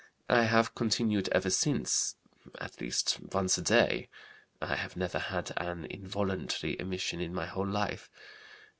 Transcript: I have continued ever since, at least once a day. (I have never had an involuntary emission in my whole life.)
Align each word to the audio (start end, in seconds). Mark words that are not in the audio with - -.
I 0.29 0.45
have 0.45 0.73
continued 0.73 1.29
ever 1.31 1.51
since, 1.51 2.15
at 2.57 2.81
least 2.81 3.19
once 3.21 3.59
a 3.59 3.61
day. 3.61 4.09
(I 4.59 4.73
have 4.75 4.95
never 4.97 5.19
had 5.19 5.51
an 5.57 5.85
involuntary 5.85 6.75
emission 6.79 7.21
in 7.21 7.35
my 7.35 7.45
whole 7.45 7.67
life.) 7.67 8.09